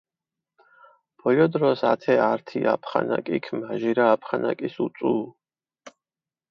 ბოლო 1.25 1.45
დროს 1.57 1.83
ათე 1.91 2.15
ართი 2.29 2.61
აფხანაკიქ 2.73 3.51
მაჟირა 3.61 4.11
აფხანაკის 4.17 4.81
უწუუ. 4.87 5.23